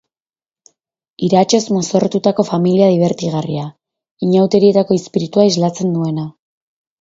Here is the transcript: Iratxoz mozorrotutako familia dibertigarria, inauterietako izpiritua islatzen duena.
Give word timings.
Iratxoz 1.27 1.67
mozorrotutako 1.75 2.45
familia 2.47 2.87
dibertigarria, 2.93 3.67
inauterietako 4.29 4.99
izpiritua 5.01 5.47
islatzen 5.51 5.95
duena. 5.99 6.27